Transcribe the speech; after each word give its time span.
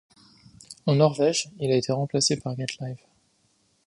En 0.87 0.95
Norvège, 0.95 1.47
il 1.59 1.69
a 1.71 1.75
été 1.75 1.91
remplacé 1.91 2.35
par 2.35 2.55
getlive. 2.57 2.97